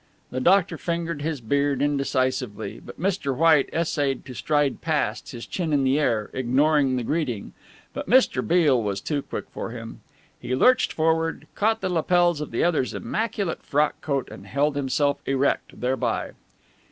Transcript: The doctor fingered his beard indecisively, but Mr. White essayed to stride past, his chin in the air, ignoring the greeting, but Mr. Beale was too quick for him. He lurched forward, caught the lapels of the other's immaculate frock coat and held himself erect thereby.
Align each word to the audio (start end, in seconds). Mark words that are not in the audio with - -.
The 0.31 0.39
doctor 0.41 0.79
fingered 0.79 1.21
his 1.21 1.41
beard 1.41 1.79
indecisively, 1.79 2.81
but 2.83 2.99
Mr. 2.99 3.35
White 3.37 3.69
essayed 3.71 4.25
to 4.25 4.33
stride 4.33 4.81
past, 4.81 5.29
his 5.29 5.45
chin 5.45 5.71
in 5.71 5.83
the 5.83 5.99
air, 5.99 6.31
ignoring 6.33 6.95
the 6.95 7.03
greeting, 7.03 7.53
but 7.93 8.09
Mr. 8.09 8.41
Beale 8.41 8.81
was 8.81 8.99
too 8.99 9.21
quick 9.21 9.45
for 9.51 9.69
him. 9.69 10.01
He 10.39 10.55
lurched 10.55 10.91
forward, 10.91 11.45
caught 11.53 11.81
the 11.81 11.89
lapels 11.89 12.41
of 12.41 12.49
the 12.49 12.63
other's 12.63 12.95
immaculate 12.95 13.61
frock 13.61 14.01
coat 14.01 14.27
and 14.31 14.47
held 14.47 14.75
himself 14.75 15.19
erect 15.27 15.79
thereby. 15.79 16.31